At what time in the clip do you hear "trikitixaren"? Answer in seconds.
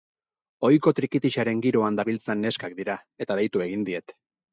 0.99-1.61